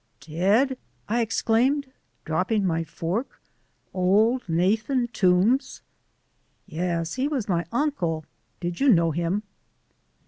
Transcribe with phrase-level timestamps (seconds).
[0.19, 1.91] "Dead!" I exclaimed,
[2.25, 3.39] dropping my fork;
[3.93, 5.83] "old Nathan Toombs!"
[6.65, 8.25] "Yes, he was my uncle.
[8.59, 9.43] Did you know him?"